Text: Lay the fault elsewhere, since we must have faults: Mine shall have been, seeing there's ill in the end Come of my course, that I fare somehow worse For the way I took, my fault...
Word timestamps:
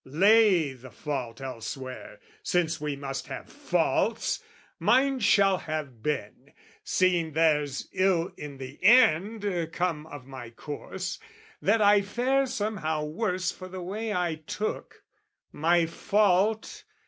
Lay 0.03 0.73
the 0.73 0.89
fault 0.89 1.41
elsewhere, 1.41 2.19
since 2.41 2.81
we 2.81 2.95
must 2.95 3.27
have 3.27 3.47
faults: 3.47 4.41
Mine 4.79 5.19
shall 5.19 5.59
have 5.59 6.01
been, 6.01 6.53
seeing 6.83 7.33
there's 7.33 7.87
ill 7.93 8.31
in 8.35 8.57
the 8.57 8.83
end 8.83 9.69
Come 9.71 10.07
of 10.07 10.25
my 10.25 10.49
course, 10.49 11.19
that 11.61 11.83
I 11.83 12.01
fare 12.01 12.47
somehow 12.47 13.03
worse 13.03 13.51
For 13.51 13.67
the 13.67 13.83
way 13.83 14.11
I 14.11 14.41
took, 14.47 15.03
my 15.51 15.85
fault... 15.85 16.83